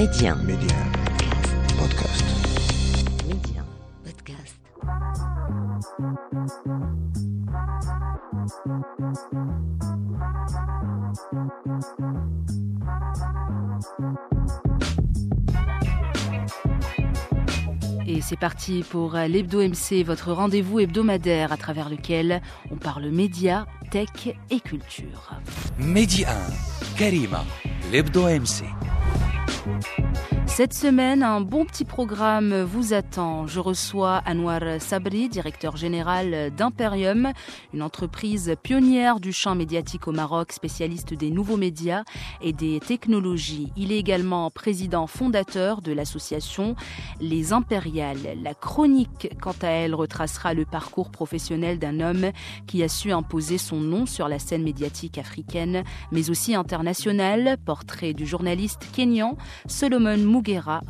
[0.00, 0.78] Média, Médien.
[1.78, 2.24] Podcast.
[3.28, 3.62] Média,
[4.02, 4.56] Podcast.
[18.06, 22.40] Et c'est parti pour l'Hebdo MC, votre rendez-vous hebdomadaire à travers lequel
[22.70, 24.08] on parle média, tech
[24.48, 25.32] et culture.
[25.78, 26.30] Média
[26.96, 27.44] Karima,
[27.92, 28.64] l'Hebdo MC.
[29.70, 29.99] Thank you.
[30.52, 33.46] Cette semaine, un bon petit programme vous attend.
[33.46, 37.32] Je reçois Anwar Sabri, directeur général d'Imperium,
[37.72, 42.02] une entreprise pionnière du champ médiatique au Maroc, spécialiste des nouveaux médias
[42.42, 43.72] et des technologies.
[43.76, 46.74] Il est également président fondateur de l'association
[47.20, 48.36] Les Impériales.
[48.42, 52.32] La chronique, quant à elle, retracera le parcours professionnel d'un homme
[52.66, 57.56] qui a su imposer son nom sur la scène médiatique africaine, mais aussi internationale.
[57.64, 60.18] Portrait du journaliste kényan Solomon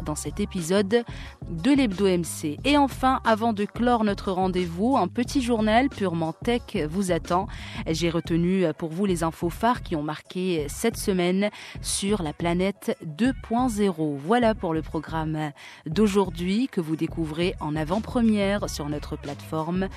[0.04, 1.04] Dans cet épisode
[1.50, 2.56] de l'Hebdo MC.
[2.64, 7.48] Et enfin, avant de clore notre rendez-vous, un petit journal purement tech vous attend.
[7.88, 12.96] J'ai retenu pour vous les infos phares qui ont marqué cette semaine sur la planète
[13.04, 14.16] 2.0.
[14.18, 15.50] Voilà pour le programme
[15.86, 19.88] d'aujourd'hui que vous découvrez en avant-première sur notre plateforme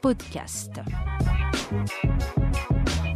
[0.00, 0.80] podcast.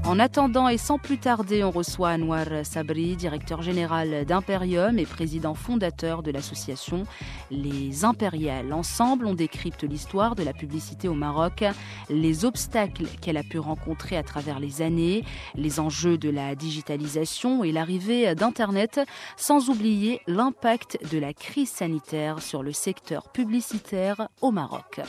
[0.06, 5.54] En attendant et sans plus tarder, on reçoit Anwar Sabri, directeur général d'Imperium et président
[5.54, 7.02] fondateur de l'association
[7.50, 8.72] Les Impériales.
[8.72, 11.64] Ensemble, on décrypte l'histoire de la publicité au Maroc,
[12.08, 15.24] les obstacles qu'elle a pu rencontrer à travers les années,
[15.56, 19.00] les enjeux de la digitalisation et l'arrivée d'Internet,
[19.36, 25.00] sans oublier l'impact de la crise sanitaire sur le secteur publicitaire au Maroc.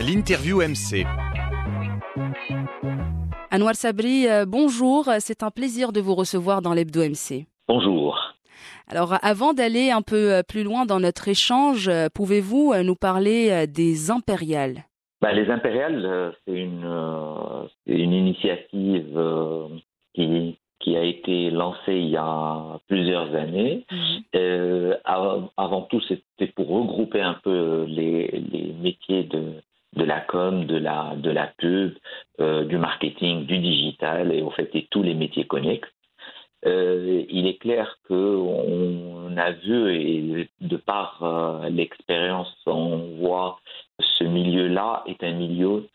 [0.00, 1.06] L'interview MC.
[3.54, 5.08] Anwar Sabri, euh, bonjour.
[5.20, 7.46] C'est un plaisir de vous recevoir dans l'Hebdo MC.
[7.68, 8.18] Bonjour.
[8.88, 13.66] Alors, avant d'aller un peu euh, plus loin dans notre échange, euh, pouvez-vous nous parler
[13.68, 14.84] des impériales?
[15.20, 19.68] Bah, les impériales, c'est une, euh, initiative euh,
[20.14, 23.86] qui, qui a été lancée il y a plusieurs années.
[24.34, 29.52] Euh, av- avant tout, c'était pour regrouper un peu les, les métiers de,
[29.96, 31.94] de la com, de la, de la pub,
[32.40, 35.88] euh, du marketing, du digital et au fait et tous les métiers connexes.
[36.66, 43.58] Euh, il est clair que on a vu et de par euh, l'expérience, on voit
[44.18, 45.86] ce milieu-là est un milieu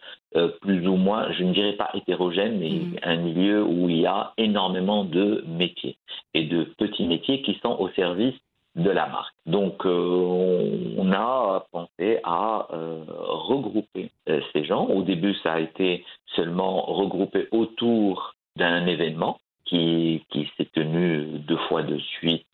[0.61, 2.99] plus ou moins, je ne dirais pas hétérogène, mais Mhm.
[3.01, 5.97] un milieu où il y a énormément de métiers
[6.35, 8.35] et de petits métiers qui sont au service
[8.75, 9.33] de la marque.
[9.45, 14.85] Donc, euh, on, a pensé à euh, regrouper euh, ces gens.
[14.85, 21.57] Au début, ça a été seulement regroupé autour d'un événement qui, qui s'est tenu deux
[21.67, 22.45] fois de suite.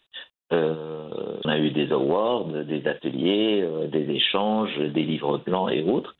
[0.52, 6.16] On a eu des awards, des ateliers, des échanges, des livres blancs et autres.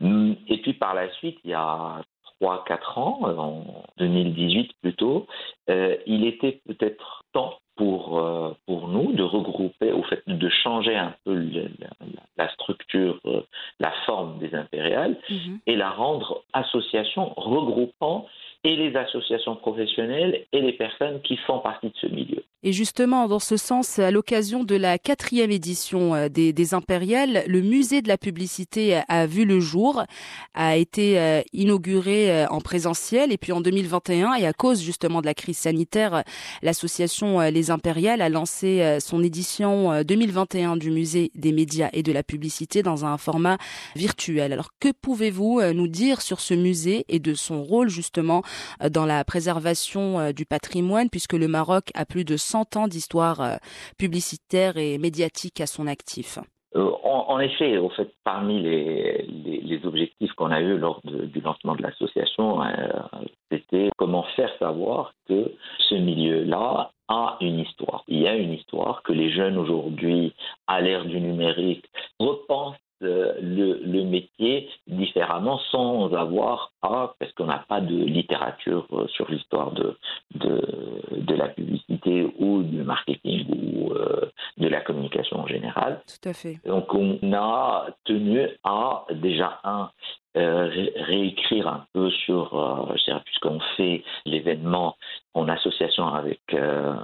[0.00, 2.00] Et puis par la suite, il y a
[2.40, 5.26] 3-4 ans, en 2018 plutôt,
[5.70, 10.96] euh, il était peut-être temps pour, euh, pour nous de regrouper, au fait de changer
[10.96, 11.90] un peu le- la,
[12.38, 13.42] la structure, euh,
[13.80, 15.18] la forme des impériales
[15.66, 18.26] et la rendre association regroupant
[18.64, 22.42] et les associations professionnelles et les personnes qui font partie de ce milieu.
[22.64, 27.60] Et justement, dans ce sens, à l'occasion de la quatrième édition des, des Impériales, le
[27.60, 30.02] musée de la publicité a vu le jour,
[30.54, 35.34] a été inauguré en présentiel, et puis en 2021, et à cause justement de la
[35.34, 36.22] crise sanitaire, euh,
[36.62, 41.90] l'association euh, Les Impériales a lancé euh, son édition euh, 2021 du musée des médias
[41.92, 43.58] et de la publicité dans un format
[43.94, 44.52] virtuel.
[44.52, 48.42] Alors que pouvez-vous euh, nous dire sur ce musée et de son rôle justement
[48.82, 52.88] euh, dans la préservation euh, du patrimoine, puisque le Maroc a plus de 100 ans
[52.88, 53.56] d'histoire euh,
[53.98, 56.38] publicitaire et médiatique à son actif?
[56.76, 61.00] Euh, en, en effet, au fait, parmi les, les, les objectifs qu'on a eus lors
[61.04, 62.66] du lancement de l'association, euh,
[63.50, 65.52] c'était comment faire savoir que
[65.88, 68.04] ce milieu-là a une histoire.
[68.08, 70.34] Il y a une histoire que les jeunes aujourd'hui,
[70.66, 71.84] à l'ère du numérique,
[72.18, 78.86] repensent euh, le, le métier différemment sans avoir à, parce qu'on n'a pas de littérature
[78.92, 79.98] euh, sur l'histoire de,
[80.34, 80.62] de,
[81.14, 84.30] de la publicité ou du marketing ou euh,
[84.66, 86.00] de la communication en général.
[86.12, 86.56] Tout à fait.
[86.66, 89.90] Donc on a tenu à déjà un
[90.36, 94.96] euh, ré- réécrire un peu sur, euh, puisqu'on fait l'événement
[95.34, 96.94] en association avec euh,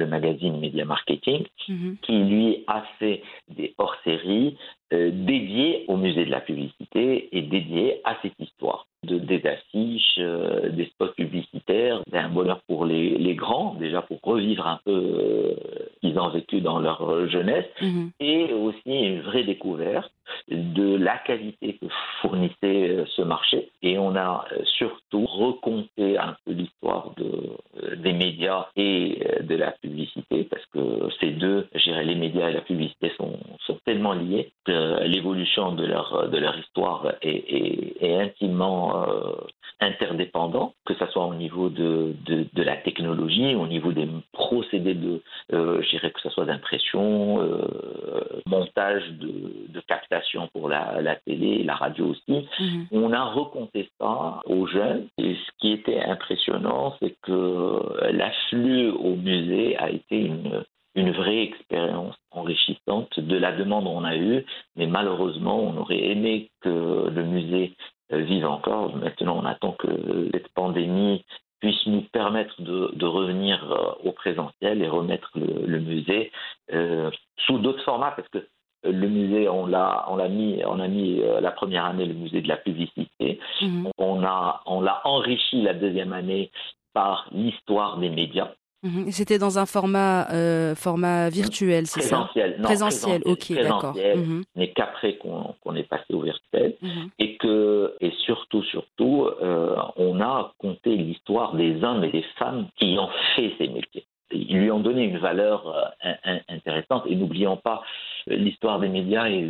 [0.00, 1.96] le magazine Media Marketing, Mhm.
[2.02, 4.56] qui lui a fait des hors-séries
[4.92, 8.86] dédiés au musée de la publicité et dédiés à cette histoire.
[9.02, 14.02] De, des affiches, euh, des spots publicitaires, c'est un bonheur pour les, les grands, déjà
[14.02, 15.54] pour revivre un peu euh,
[16.02, 18.10] qu'ils ont vécu dans leur jeunesse, Mhm.
[18.20, 20.12] et aussi une vraie découverte
[20.48, 21.86] de la qualité que
[22.20, 23.70] fournissait euh, ce marché.
[23.82, 24.44] Et on a
[24.78, 31.30] surtout reconté un peu l'histoire de, des médias et de la publicité, parce que ces
[31.30, 35.86] deux, je dirais, les médias et la publicité sont, sont tellement liés que l'évolution de
[35.86, 39.32] leur, de leur histoire est, est- est intimement euh,
[39.80, 44.94] interdépendant, que ce soit au niveau de, de, de la technologie, au niveau des procédés
[44.94, 45.22] de,
[45.52, 51.16] euh, je dirais que ce soit d'impression, euh, montage de, de captation pour la, la
[51.16, 52.46] télé, la radio aussi.
[52.60, 52.86] Mhm.
[52.92, 59.16] On a reconté ça aux jeunes et ce qui était impressionnant, c'est que l'afflux au
[59.16, 60.62] musée a été une,
[60.94, 64.44] une vraie expérience enrichissante de la demande qu'on a eue,
[64.76, 67.74] mais malheureusement, on aurait aimé que le musée
[68.12, 68.96] euh, vive encore.
[68.96, 71.24] Maintenant, on attend que cette pandémie
[71.60, 76.32] puisse nous permettre de, de revenir euh, au présentiel et remettre le, le musée
[76.72, 77.10] euh,
[77.46, 78.38] sous d'autres formats, parce que
[78.82, 82.14] le musée, on l'a, on l'a mis, on a mis euh, la première année le
[82.14, 83.38] musée de la publicité.
[83.60, 83.88] Mhm.
[83.98, 86.50] On a, on l'a enrichi la deuxième année
[86.94, 88.52] par l'histoire des médias
[88.82, 89.10] Mhm.
[89.10, 92.16] C'était dans un format, euh, format virtuel, c'est ça?
[92.16, 92.56] Présentiel.
[92.56, 93.78] Non, Présentiel, ok, d'accord.
[93.92, 94.42] présentiel, Mhm.
[94.56, 96.76] mais qu'après qu'on, qu'on est passé au virtuel.
[97.18, 97.94] Et que
[98.30, 103.52] surtout surtout euh, on a compté l'histoire des hommes et des femmes qui ont fait
[103.58, 104.04] ces métiers.
[104.32, 107.82] Ils lui ont donné une valeur euh, in- in- intéressante et n'oublions pas
[108.30, 109.42] euh, l'histoire des médias et,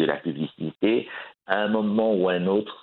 [0.00, 1.08] de la publicité
[1.48, 2.76] à un moment ou à un autre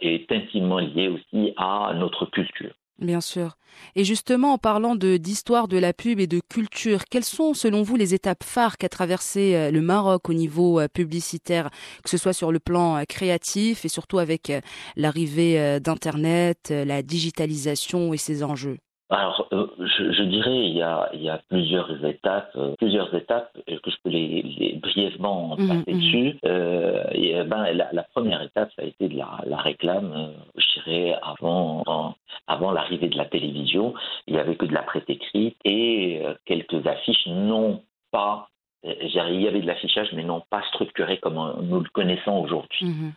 [0.00, 2.74] est intimement lié aussi à notre culture.
[3.00, 3.56] Bien sûr.
[3.94, 7.82] Et justement, en parlant de d'histoire de la pub et de culture, quelles sont, selon
[7.82, 11.70] vous, les étapes phares qu'a traversé euh, le Maroc au niveau euh, publicitaire,
[12.02, 14.52] que ce soit sur le plan euh, créatif et surtout avec
[14.96, 18.78] l'arrivée d'Internet, la digitalisation et ses enjeux?
[19.10, 23.14] Alors, euh, je, je dirais il y a, il y a plusieurs étapes, euh, plusieurs
[23.14, 26.00] étapes que je peux les, les brièvement Mhm, passer mhm.
[26.00, 26.38] dessus.
[26.44, 30.32] Euh, et, ben, la, la première étape, ça a été de la, la réclame.
[30.56, 32.14] je dirais avant, avant,
[32.46, 33.94] avant l'arrivée de la télévision,
[34.26, 38.48] il y avait que de la presse écrite et quelques affiches non pas.
[38.84, 42.86] Il y avait de l'affichage, mais non pas structuré comme nous le connaissons aujourd'hui.
[42.86, 43.12] Mhm.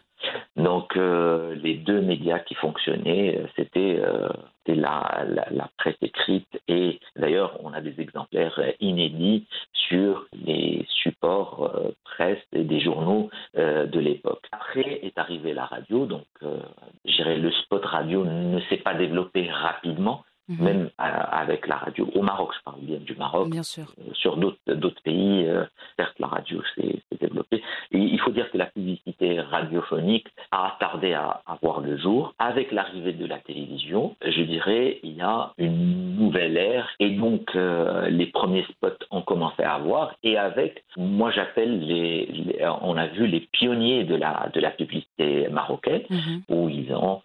[0.55, 4.29] Donc euh, les deux médias qui fonctionnaient, euh, c'était euh,
[4.67, 11.73] la, presse écrite et d'ailleurs on a des exemplaires inédits sur les supports
[12.03, 14.45] presse et des journaux de l'époque.
[14.51, 20.63] Après est arrivée la radio, donc le spot radio ne s'est pas développé rapidement, Mhm.
[20.65, 21.03] même euh,
[21.43, 23.49] avec la radio au Maroc, je parle bien du Maroc.
[23.49, 23.85] Bien sûr.
[23.99, 25.63] Euh, sur d'autres pays, euh,
[25.97, 27.61] certes, la radio s'est développée.
[27.91, 32.33] Et il faut dire que la publicité radiophonique a tardé à, à voir le jour.
[32.39, 36.89] Avec l'arrivée de la télévision, je dirais, il y a une nouvelle ère.
[36.99, 40.15] Et donc, euh, les premiers spots ont commencé à avoir.
[40.23, 44.71] Et avec, moi, j'appelle les, les- On a vu les pionniers de la, de la
[44.71, 46.41] publicité marocaine Mhm.
[46.49, 47.21] où ils ont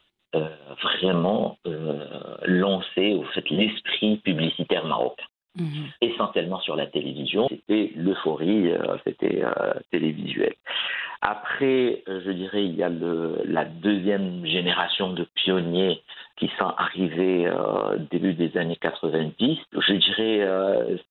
[0.82, 5.24] vraiment euh, lancé au fait l'esprit publicitaire marocain
[5.56, 5.88] Mhm.
[6.02, 7.48] essentiellement sur la télévision.
[7.48, 10.54] C'était l'euphorie, euh, c'était euh, télévisuel.
[11.22, 16.02] Après, je dirais, il y a la deuxième génération de pionniers
[16.36, 19.58] qui sont arrivés euh, début des années 90.
[19.72, 20.46] Je dirais,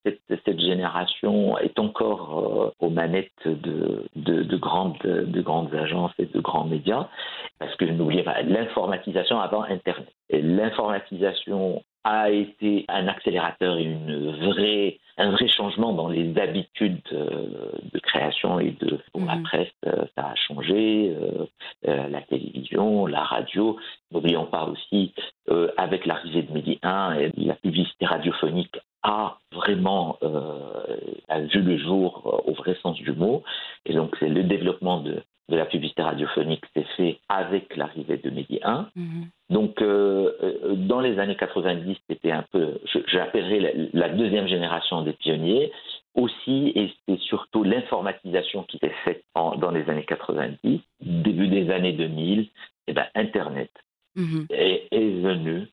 [0.04, 6.40] cette, génération est encore aux manettes de, de, de grandes, de grandes agences et de
[6.40, 7.10] grands médias,
[7.58, 10.14] parce que n'oubliez pas, l'informatisation avant Internet.
[10.30, 17.02] Et L'informatisation a été un accélérateur et une vraie, un vrai changement dans les habitudes
[17.12, 19.44] euh, de création et de pour la Mhm.
[19.44, 19.72] presse.
[19.88, 21.46] euh, ça a changé, euh,
[21.88, 23.78] euh, la télévision, la radio.
[24.12, 25.14] N'oublions pas aussi,
[25.50, 30.96] euh, avec l'arrivée de Midi 1, et la publicité radiophonique a vraiment euh,
[31.30, 33.44] a vu le jour au vrai sens du mot.
[33.86, 38.30] Et donc, c'est le développement de, de la publicité radiophonique s'est fait avec l'arrivée de
[38.30, 38.90] Midi 1.
[38.96, 39.28] Mhm.
[39.52, 42.80] Donc, euh, euh, dans les années 90, c'était un peu,
[43.14, 45.72] l'appellerais la, la deuxième génération des pionniers.
[46.16, 51.70] Aussi, et c'est surtout l'informatisation qui s'est faite en- dans les années 90, début des
[51.70, 52.48] années 2000,
[52.88, 53.70] et ben, Internet
[54.16, 54.48] Mhm.
[54.50, 55.68] est, est venu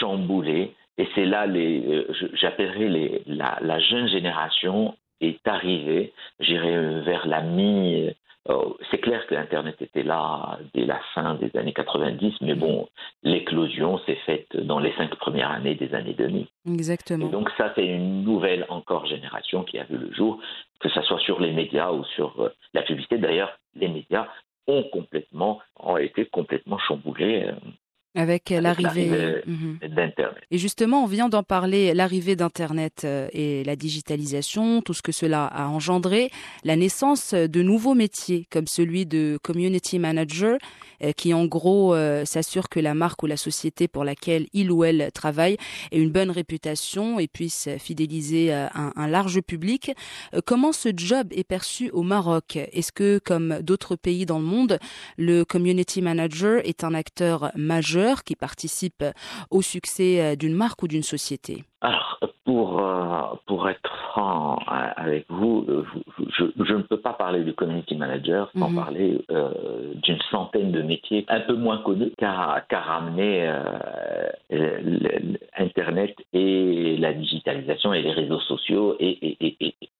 [0.00, 0.74] chambouler.
[0.98, 7.26] Et c'est là, les, euh, j'appellerais la, la jeune génération est arrivée, j'irais euh, vers
[7.26, 8.10] la mi.
[8.50, 12.88] Euh, c'est clair que Internet était là dès la fin des années 90, mais bon,
[13.22, 16.42] l'éclosion s'est faite dans les cinq premières années des années 2000.
[16.42, 17.28] Et Exactement.
[17.28, 20.40] donc ça, c'est une nouvelle encore génération qui a vu le jour,
[20.80, 23.16] que ce soit sur les médias ou sur euh, la publicité.
[23.16, 24.26] D'ailleurs, les médias
[24.66, 27.50] ont complètement, ont été complètement chamboulés.
[28.16, 29.78] Euh, Avec l'arrivée mhm.
[29.80, 30.44] d'Internet.
[30.50, 35.12] Et justement, on vient d'en parler, l'arrivée d'Internet euh, et la digitalisation, tout ce que
[35.12, 36.30] cela a engendré,
[36.64, 40.58] la naissance de nouveaux métiers comme celui de community manager,
[41.02, 44.70] euh, qui en gros euh, s'assure que la marque ou la société pour laquelle il
[44.70, 45.56] ou elle travaille
[45.90, 49.92] ait une bonne réputation et puisse fidéliser un, un large public.
[50.44, 52.56] Comment ce job est perçu au Maroc?
[52.72, 54.78] Est-ce que, comme d'autres pays dans le monde,
[55.16, 59.04] le community manager est un acteur majeur qui participent
[59.50, 64.88] au succès euh, d'une marque ou d'une société Alors, pour, euh, pour être franc euh,
[64.96, 65.66] avec vous,
[66.38, 68.76] je, ne peux pas parler de community manager sans mhm.
[68.76, 69.24] parler
[70.02, 73.50] d'une centaine de métiers un peu moins connus qu'a ramené
[75.56, 79.36] Internet et la digitalisation et les réseaux sociaux et,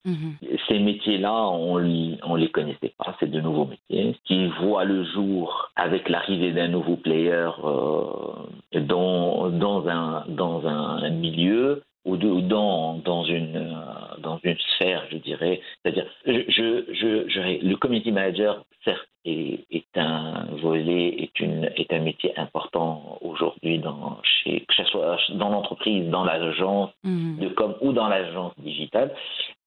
[0.04, 0.34] mhm.
[0.68, 5.70] ces métiers-là, on ne les connaissait pas, c'est de nouveaux métiers qui voient le jour
[5.76, 13.24] avec l'arrivée d'un nouveau player euh, dans, dans, un, dans un milieu ou, dans, dans,
[13.24, 15.60] une, euh, dans une sphère, je dirais.
[15.82, 21.92] C'est-à-dire, je, je, je, le community manager, certes, est, est, un volet, est, une, est
[21.94, 27.38] un métier important aujourd'hui, dans, chez, que ce soit dans l'entreprise, dans l'agence mhm.
[27.38, 29.14] de com ou dans l'agence digitale.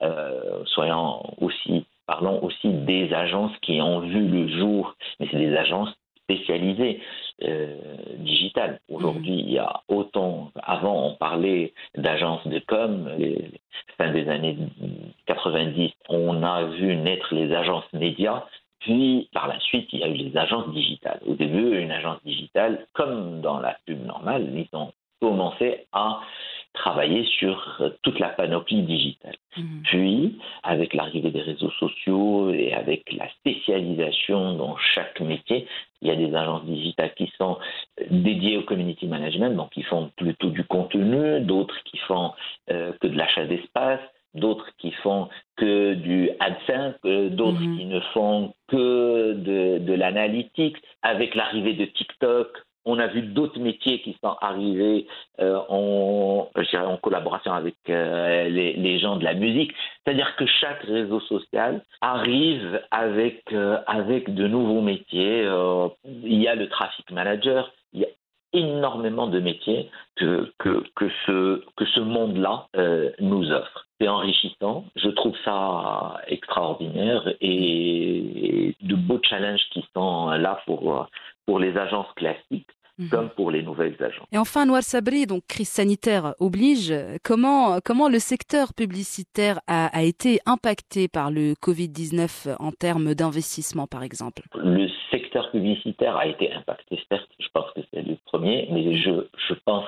[0.04, 5.56] Euh, soyons aussi, parlons aussi des agences qui ont vu le jour, mais c'est des
[5.56, 7.00] agences spécialisées
[7.44, 7.76] euh,
[8.58, 8.80] digitales.
[8.90, 10.52] Aujourd'hui, il y a autant.
[10.64, 13.10] Avant, on parlait d'agences de com.
[13.18, 13.52] Les,
[13.98, 14.58] fin des années
[15.26, 18.46] 90, on a vu naître les agences médias.
[18.80, 21.20] Puis, par la suite, il y a eu les agences digitales.
[21.26, 26.22] Au début, une agence digitale, comme dans la pub normale, ils ont commencé à
[26.78, 29.36] travailler sur euh, toute la panoplie digitale.
[29.58, 29.82] Mhm.
[29.84, 35.68] Puis, avec l'arrivée des réseaux sociaux et avec la spécialisation dans chaque métier,
[36.02, 37.58] il y a des agences digitales qui sont
[38.00, 42.34] euh, dédiées au community management, donc qui font plutôt du contenu, d'autres qui font
[42.72, 44.02] euh, que de l'achat d'espace,
[44.36, 46.96] d'autres qui font que du AdSense,
[47.32, 47.78] d'autres mhm.
[47.78, 50.78] qui ne font que de, de l'analytics.
[51.02, 52.50] Avec l'arrivée de TikTok,
[52.88, 55.08] on a vu d'autres métiers qui sont arrivés
[55.42, 56.50] euh, en,
[57.04, 59.72] collaboration avec euh, les, gens de la musique.
[60.04, 65.46] C'est-à-dire que chaque réseau social arrive avec, euh, avec de nouveaux métiers.
[66.06, 68.10] il y a le traffic manager, il y a
[68.54, 72.68] énormément de métiers que, que, que ce, que ce monde-là
[73.20, 73.86] nous offre.
[74.00, 81.08] C'est enrichissant, je trouve ça extraordinaire et, et de beaux challenges qui sont là pour,
[81.46, 82.68] pour les agences classiques
[83.00, 83.10] Mhm.
[83.10, 84.28] comme pour les nouvelles agences.
[84.32, 90.02] Et enfin, Noir Sabri, donc crise sanitaire oblige, comment, comment le secteur publicitaire a, a
[90.02, 94.42] été impacté par le Covid-19 en termes d'investissement, par exemple?
[94.56, 99.28] Le secteur publicitaire a été impacté, certes, je pense que c'est le premier, mais je,
[99.48, 99.86] je pense,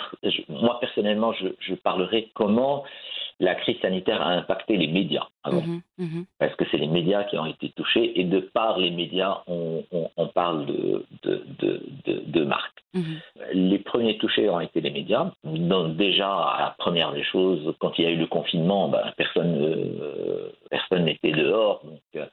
[0.47, 2.83] moi personnellement, je, je parlerai comment
[3.39, 6.25] la crise sanitaire a impacté les médias mhm, mhm.
[6.39, 9.83] Parce que c'est les médias qui ont été touchés et de par les médias, on,
[10.33, 12.83] parle de, de, de, marques.
[12.93, 13.19] Mhm.
[13.53, 15.31] Les premiers touchés ont été les médias.
[15.43, 19.13] Donc déjà, à la première des choses, quand il y a eu le confinement, ben,
[19.17, 21.81] personne euh, personne n'était dehors.
[21.83, 22.25] Donc euh,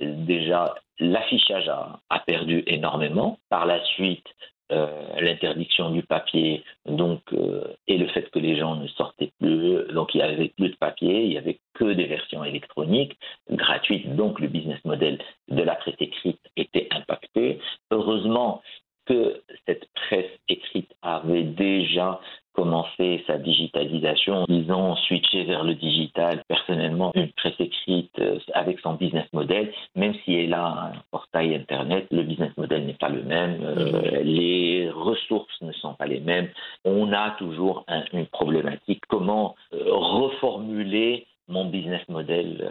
[0.00, 3.38] déjà, l'affichage a, a, perdu énormément.
[3.50, 4.26] Par la suite,
[4.70, 9.84] euh, l'interdiction du papier, donc euh, et le fait que les gens ne sortaient plus,
[9.92, 13.18] donc il y avait plus de papier, il y avait que des versions électroniques
[13.50, 17.58] gratuites, donc le business model de la presse écrite était impacté.
[17.90, 18.62] Heureusement
[19.06, 22.20] que cette presse écrite avait déjà
[22.52, 24.44] commencé sa digitalisation.
[24.48, 26.42] Ils ont switché vers le digital.
[26.48, 31.54] Personnellement, une presse écrite euh, avec son business model, même si elle a un portail
[31.54, 33.58] Internet, le business model n'est pas le même.
[33.62, 36.48] Euh, les ressources ne sont pas les mêmes.
[36.84, 39.02] On a toujours une problématique.
[39.08, 42.70] Comment euh, reformuler mon business model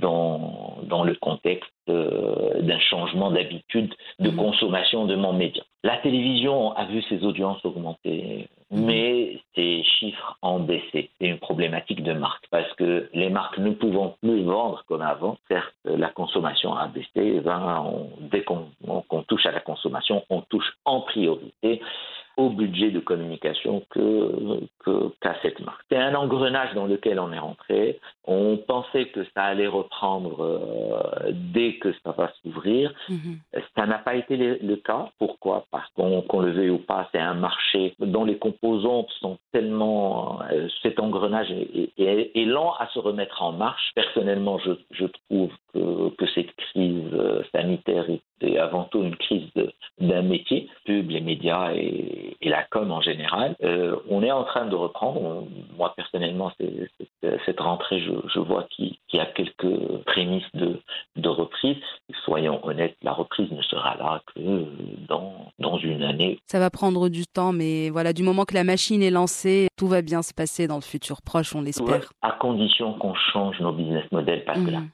[0.00, 4.36] dans, dans le contexte d'un changement d'habitude de mhm.
[4.36, 5.62] consommation de mon média?
[5.82, 8.48] La télévision a vu ses audiences augmenter.
[8.72, 11.10] Mais ces chiffres ont baissé.
[11.20, 15.36] C'est une problématique de marque parce que les marques ne pouvant plus vendre comme avant,
[15.48, 17.42] certes, la consommation a baissé.
[18.20, 21.82] Dès qu'on touche à la consommation, on touche en priorité
[22.42, 24.60] au budget de communication que,
[25.20, 25.84] qu'a cette marque.
[25.90, 28.00] C'est un engrenage dans lequel on est rentré.
[28.24, 32.92] On pensait que ça allait reprendre euh, dès que ça va s'ouvrir.
[33.08, 33.38] Mhm.
[33.76, 35.10] Ça n'a pas été le, cas.
[35.18, 35.66] Pourquoi?
[35.70, 40.40] Parce qu'on le veuille ou pas, c'est un marché dont les composantes sont tellement...
[40.50, 43.92] Euh, cet engrenage est, lent à se remettre en marche.
[43.94, 49.16] Personnellement, je, je trouve que, que cette crise euh, sanitaire est c'est avant tout une
[49.16, 49.48] crise
[50.00, 53.56] d'un métier, pub, les médias et, la com en général.
[53.62, 55.46] Euh, on est en train de reprendre.
[55.78, 56.52] moi, personnellement,
[57.46, 60.80] cette rentrée, je, vois qu'il y a quelques prémices de,
[61.16, 61.76] de reprise.
[62.24, 64.66] Soyons honnêtes, la reprise ne sera là que
[65.08, 66.38] dans, dans une année.
[66.46, 69.86] Ça va prendre du temps, mais voilà, du moment que la machine est lancée, tout
[69.86, 72.12] va bien se passer dans le futur proche, on l'espère.
[72.20, 74.90] à condition qu'on change nos business models, parce que la mhm.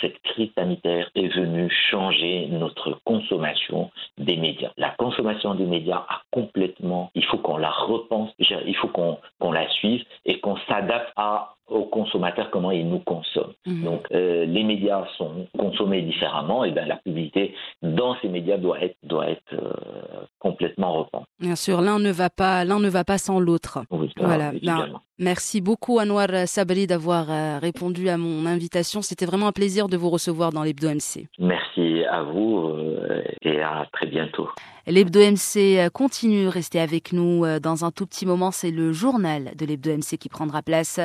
[0.00, 4.70] Cette crise sanitaire est venue changer notre consommation des médias.
[4.76, 9.68] La consommation des médias a complètement, il faut qu'on la repense, il faut qu'on la
[9.70, 13.54] suive et qu'on s'adapte à aux consommateurs comment ils nous consomment.
[13.66, 13.84] Mhm.
[13.84, 18.80] Donc euh, les médias sont consommés différemment et bien la publicité dans ces médias doit
[18.80, 19.72] être doit être euh,
[20.38, 21.26] complètement repensée.
[21.40, 23.80] Bien sûr, l'un ne va pas l'un ne va pas sans l'autre.
[24.16, 24.52] voilà.
[25.18, 29.02] Merci beaucoup Anwar Sabri d'avoir euh, répondu à mon invitation.
[29.02, 31.28] C'était vraiment un plaisir de vous recevoir dans l'Hebdo MC.
[31.38, 32.72] Merci à vous
[33.42, 34.48] et à très bientôt.
[34.88, 38.50] L'Hebdo MC continue, restez avec nous dans un tout petit moment.
[38.50, 40.98] C'est le journal de l'Hebdo MC qui prendra place.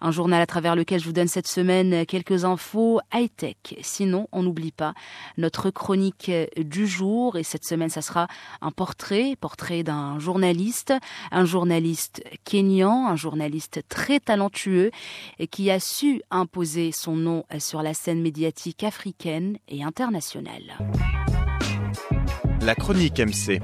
[0.00, 3.56] Un journal à travers lequel je vous donne cette semaine quelques infos high-tech.
[3.82, 4.94] Sinon, on n'oublie pas
[5.36, 7.36] notre chronique du jour.
[7.36, 8.26] Et cette semaine, ça sera
[8.60, 10.94] un portrait, portrait d'un journaliste,
[11.30, 14.90] un journaliste kényan, un journaliste très talentueux
[15.38, 20.78] et qui a su imposer son nom sur la scène médiatique africaine et internationale.
[22.62, 23.60] La chronique MC.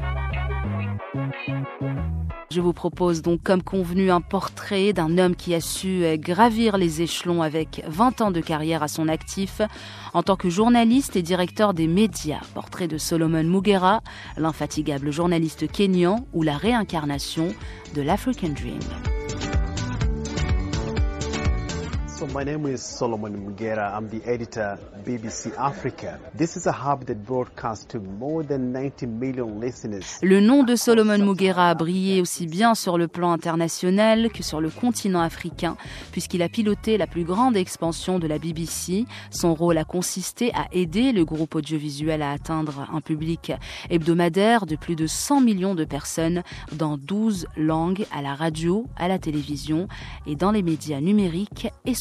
[2.56, 6.78] Je vous propose donc comme convenu un portrait d'un homme qui a su euh, gravir
[6.78, 9.60] les échelons avec 20 ans de carrière à son actif
[10.14, 12.40] en tant que journaliste et directeur des médias.
[12.54, 14.00] Portrait de Solomon Mugera,
[14.38, 17.48] l'infatigable journaliste kényan ou la réincarnation
[17.94, 18.80] de l'African Dream.
[22.18, 23.94] So my name is Solomon Mugera.
[23.94, 26.18] I'm the editor BBC Africa.
[26.34, 30.18] This is a hub that broadcasts to more than 90 million listeners.
[30.22, 34.62] Le nom de Solomon Mugera a brillé aussi bien sur le plan international que sur
[34.62, 35.76] le continent africain
[36.10, 39.04] puisqu'il a piloté la plus grande expansion de la BBC.
[39.30, 43.52] Son rôle a consisté à aider le groupe audiovisuel à atteindre un public
[43.90, 49.06] hebdomadaire de plus de 100 millions de personnes dans 12 langues à la radio, à
[49.06, 49.86] la télévision
[50.26, 51.94] et dans les médias numériques et.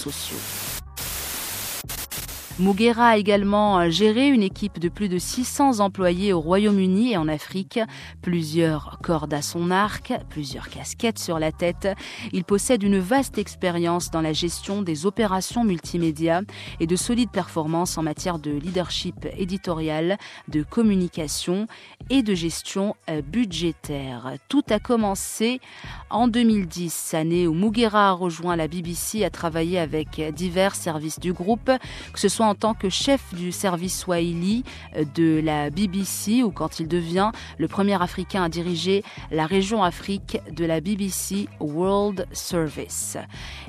[2.57, 7.17] Mugera a également euh, géré une équipe de plus de 600 employés au Royaume-Uni et
[7.17, 7.81] en Afrique,
[8.21, 11.89] plusieurs cordes à son arc, plusieurs casquettes sur la tête.
[12.31, 16.43] Il possède une vaste expérience dans la gestion des opérations multimédia
[16.79, 21.67] et de solides performances en matière de leadership éditorial, de communication
[22.09, 24.31] et de gestion euh, budgétaire.
[24.47, 25.59] Tout a commencé
[26.15, 31.33] en 2010, année où Mugera a rejoint la BBC a travaillé avec divers services du
[31.33, 31.69] groupe,
[32.13, 34.63] que ce soit en tant que chef du service Swahili
[34.95, 39.83] euh, de la BBC ou quand il devient le premier Africain à diriger la région
[39.83, 43.17] Afrique de la BBC World Service.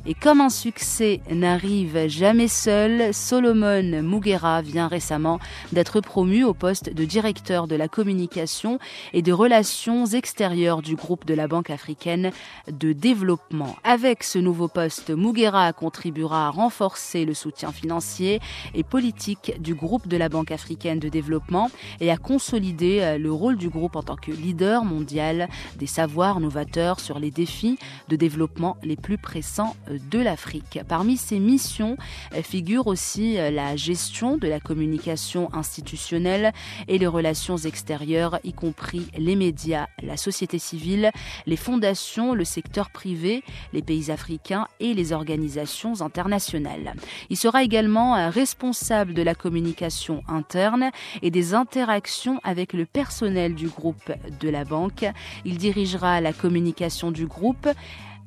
[0.06, 5.40] Et comme un succès n'arrive jamais seul, Solomon Mugera vient récemment
[5.72, 8.78] d'être promu au poste de directeur de la communication
[9.12, 12.30] et des relations extérieures du groupe de la Banque africaine
[12.70, 13.76] de développement.
[13.84, 18.40] Avec ce nouveau poste, Mugera contribuera à renforcer le soutien financier
[18.74, 21.70] et politique du groupe de la Banque africaine de développement
[22.00, 26.40] et à consolider euh, le rôle du groupe en tant que leader mondial des savoirs
[26.40, 30.80] novateurs sur les défis de développement les plus pressants euh, de l'Afrique.
[30.88, 31.96] Parmi ses missions
[32.34, 36.52] euh, figure aussi la gestion de la communication institutionnelle
[36.88, 41.10] et les relations extérieures, y compris les médias, la société civile,
[41.46, 46.94] les fondations, le secteur privé, les pays africains et les organisations internationales.
[47.30, 53.54] Il sera également responsable responsable de la communication interne et des interactions avec le personnel
[53.54, 55.04] du groupe de la banque.
[55.44, 57.68] Il dirigera la communication du groupe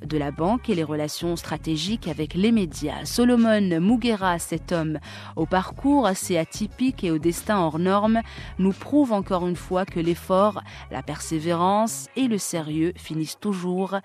[0.06, 3.06] de la banque et les relations stratégiques avec les médias.
[3.06, 5.00] Solomon Mugera, cet homme
[5.36, 8.22] au parcours assez atypique et au destin hors norme,
[8.58, 13.98] nous prouve encore une fois que l'effort, la persévérance et le sérieux finissent toujours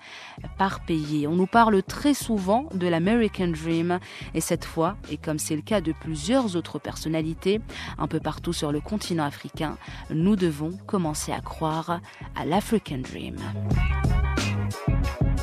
[0.57, 1.27] par payer.
[1.27, 3.99] On nous parle très souvent de l'American Dream
[4.33, 7.61] et cette fois, et comme c'est le cas de plusieurs autres personnalités
[7.97, 9.77] un peu partout sur le continent africain,
[10.09, 11.99] nous devons commencer à croire
[12.35, 13.35] à l'African Dream.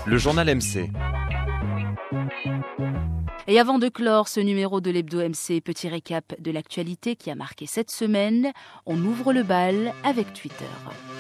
[0.07, 0.91] Le journal MC.
[3.47, 7.35] Et avant de clore ce numéro de l'Hebdo MC, petit récap de l'actualité qui a
[7.35, 8.53] marqué cette semaine,
[8.87, 10.65] on ouvre le bal avec Twitter.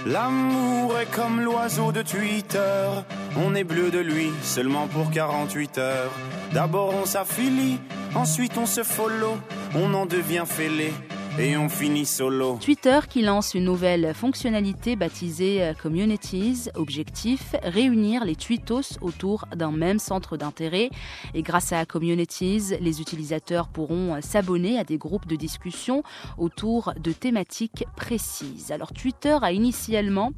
[0.06, 2.88] L'amour est comme l'oiseau de Twitter,
[3.36, 6.12] on est bleu de lui seulement pour 48 heures.
[6.52, 7.78] D'abord on s'affilie,
[8.14, 9.36] ensuite on se follow,
[9.74, 10.92] on en devient fêlé
[11.38, 12.58] et on finit solo.
[12.60, 16.68] Twitter qui lance une nouvelle fonctionnalité baptisée euh, Communities.
[16.74, 20.90] Objectif réunir les tweetos autour d'un même centre d'intérêt.
[21.34, 26.02] Et grâce à Communities, les utilisateurs pourront euh, s'abonner à des groupes de discussion
[26.36, 28.70] autour de thématiques précises.
[28.70, 30.32] Alors Twitter a initialement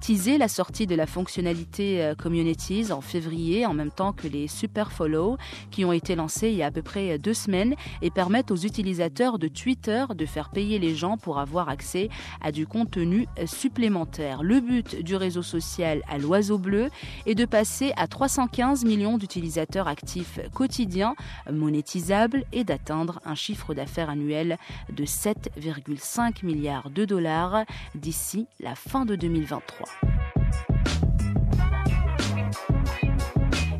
[0.00, 4.48] teasé la sortie de la fonctionnalité euh, Communities en février, en même temps que les
[4.48, 5.38] Super Follow,
[5.70, 8.56] qui ont été lancés il y a à peu près deux semaines et permettent aux
[8.56, 14.42] utilisateurs de Twitter de faire payer les gens pour avoir accès à du contenu supplémentaire.
[14.42, 16.90] Le but du réseau social à l'oiseau bleu
[17.24, 21.14] est de passer à 315 millions d'utilisateurs actifs quotidiens
[21.48, 24.58] monétisables et d'atteindre un chiffre d'affaires annuel
[24.92, 30.33] de 7,5 milliards de dollars d'ici la fin de 2023.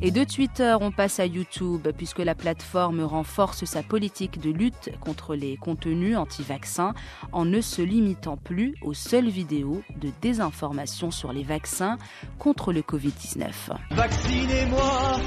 [0.07, 4.91] Et de Twitter, on passe à YouTube, puisque la plateforme renforce sa politique de lutte
[5.01, 6.93] contre les contenus anti-vaccins
[7.33, 11.97] en ne se limitant plus aux seules vidéos de désinformation sur les vaccins
[12.39, 13.49] contre le Covid-19.
[13.93, 15.21] Vaccinez-moi,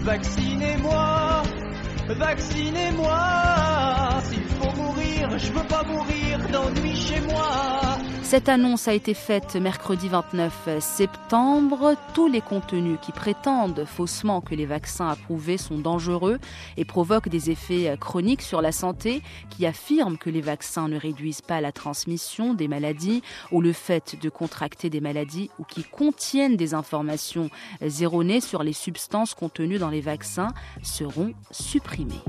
[0.00, 1.42] vaccinez-moi,
[2.06, 3.18] vaccinez-moi.
[4.24, 7.93] S'il faut mourir, je veux pas mourir d'ennui chez moi.
[8.24, 11.94] Cette annonce a été faite mercredi 29 septembre.
[12.14, 16.38] Tous les contenus qui prétendent faussement que les vaccins approuvés sont dangereux
[16.78, 21.42] et provoquent des effets chroniques sur la santé, qui affirment que les vaccins ne réduisent
[21.42, 26.56] pas la transmission des maladies ou le fait de contracter des maladies ou qui contiennent
[26.56, 27.50] des informations
[28.00, 32.22] erronées sur les substances contenues dans les vaccins seront supprimés.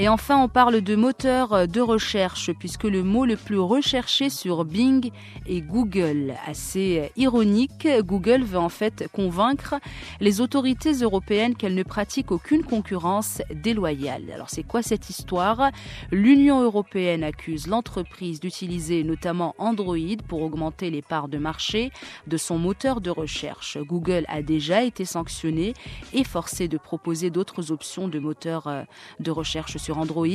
[0.00, 4.64] Et enfin, on parle de moteur de recherche, puisque le mot le plus recherché sur
[4.64, 5.10] Bing
[5.46, 6.36] est Google.
[6.46, 9.74] Assez ironique, Google veut en fait convaincre
[10.18, 14.22] les autorités européennes qu'elle ne pratique aucune concurrence déloyale.
[14.32, 15.70] Alors c'est quoi cette histoire?
[16.10, 21.92] L'Union européenne accuse l'entreprise d'utiliser notamment Android pour augmenter les parts de marché
[22.26, 23.76] de son moteur de recherche.
[23.76, 25.74] Google a déjà été sanctionné
[26.14, 28.84] et forcé de proposer d'autres options de moteur euh,
[29.18, 30.26] de recherche Android.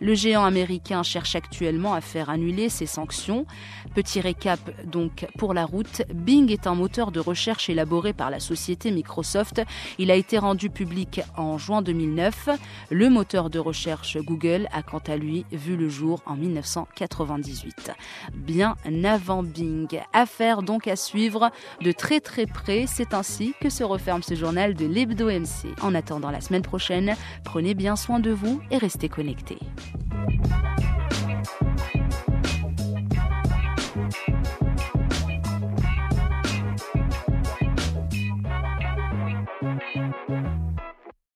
[0.00, 3.46] Le géant américain cherche actuellement à faire annuler ces sanctions.
[3.94, 8.40] Petit récap donc pour la route, Bing est un moteur de recherche élaboré par la
[8.40, 9.62] société Microsoft.
[9.98, 12.48] Il a été rendu public en juin 2009.
[12.90, 17.92] Le moteur de recherche Google a quant à lui vu le jour en 1998.
[18.34, 20.00] Bien avant Bing.
[20.12, 22.86] Affaire donc à suivre de très très près.
[22.86, 25.68] C'est ainsi que se referme ce journal de l'Hebdo MC.
[25.80, 27.14] En attendant la semaine prochaine,
[27.44, 29.58] prenez bien soin de vous et restez connectés.